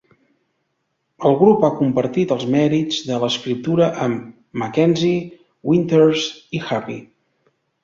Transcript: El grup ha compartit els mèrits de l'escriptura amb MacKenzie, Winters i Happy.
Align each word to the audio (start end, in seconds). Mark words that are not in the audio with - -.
El 1.29 1.35
grup 1.41 1.65
ha 1.67 1.69
compartit 1.81 2.33
els 2.37 2.45
mèrits 2.55 2.97
de 3.11 3.19
l'escriptura 3.25 3.91
amb 4.07 4.25
MacKenzie, 4.63 5.23
Winters 5.75 6.27
i 6.61 6.65
Happy. 6.73 7.01